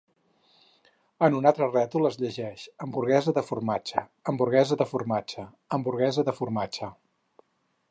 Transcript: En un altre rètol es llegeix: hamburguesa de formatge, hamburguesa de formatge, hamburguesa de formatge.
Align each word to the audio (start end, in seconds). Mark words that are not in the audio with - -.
En 1.27 1.35
un 1.39 1.47
altre 1.49 1.67
rètol 1.73 2.09
es 2.09 2.17
llegeix: 2.21 2.63
hamburguesa 2.85 3.35
de 3.39 3.45
formatge, 3.51 4.05
hamburguesa 4.33 4.81
de 4.83 4.89
formatge, 4.95 5.47
hamburguesa 5.79 6.27
de 6.31 6.39
formatge. 6.41 6.93